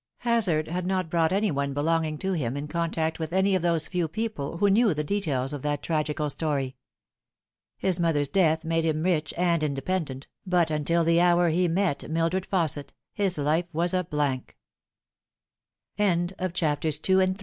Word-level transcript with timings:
Hazard 0.21 0.67
had 0.67 0.87
not 0.87 1.11
brought 1.11 1.31
any 1.31 1.51
one 1.51 1.75
belonging 1.75 2.17
to 2.17 2.33
him 2.33 2.57
in 2.57 2.67
contact 2.67 3.19
with 3.19 3.31
any 3.31 3.53
of 3.53 3.61
those 3.61 3.87
few 3.87 4.07
people 4.07 4.57
who 4.57 4.67
knew 4.67 4.95
the 4.95 5.03
details 5.03 5.53
of 5.53 5.61
that 5.61 5.83
tragical 5.83 6.27
story. 6.27 6.75
His 7.77 7.99
mother's 7.99 8.27
death 8.27 8.65
made 8.65 8.83
him 8.83 9.03
rich 9.03 9.31
and 9.37 9.61
independent, 9.61 10.25
but 10.43 10.71
until 10.71 11.03
the 11.03 11.21
hour 11.21 11.49
he 11.49 11.67
met 11.67 12.09
Mildred 12.09 12.47
Fausset 12.51 12.93
his 13.19 13.37
life 13.37 13.71
was 13.75 13.93
a 13.93 14.07